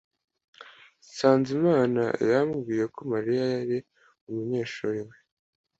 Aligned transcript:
Sanzimana 1.15 2.03
yambwiye 2.29 2.85
ko 2.93 2.99
Mariya 3.11 3.43
yari 3.55 3.77
umunyeshuri 4.27 5.01
we. 5.07 5.15